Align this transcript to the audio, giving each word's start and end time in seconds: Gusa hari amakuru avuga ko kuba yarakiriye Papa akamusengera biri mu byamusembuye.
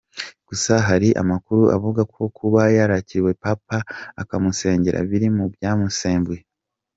Gusa 0.47 0.73
hari 0.87 1.09
amakuru 1.21 1.63
avuga 1.75 2.01
ko 2.13 2.21
kuba 2.37 2.61
yarakiriye 2.77 3.37
Papa 3.43 3.77
akamusengera 4.21 4.97
biri 5.09 5.27
mu 5.35 5.45
byamusembuye. 5.53 6.41